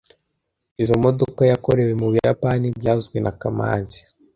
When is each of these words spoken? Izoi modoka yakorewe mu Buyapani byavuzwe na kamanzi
Izoi 0.81 0.99
modoka 1.05 1.41
yakorewe 1.51 1.91
mu 2.01 2.07
Buyapani 2.11 2.67
byavuzwe 2.79 3.17
na 3.23 3.31
kamanzi 3.39 3.99